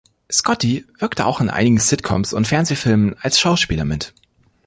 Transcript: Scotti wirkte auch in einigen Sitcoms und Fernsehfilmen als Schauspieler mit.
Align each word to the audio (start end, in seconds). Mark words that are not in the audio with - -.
Scotti 0.31 0.83
wirkte 0.97 1.27
auch 1.27 1.41
in 1.41 1.51
einigen 1.51 1.77
Sitcoms 1.77 2.33
und 2.33 2.47
Fernsehfilmen 2.47 3.17
als 3.19 3.39
Schauspieler 3.39 3.85
mit. 3.85 4.15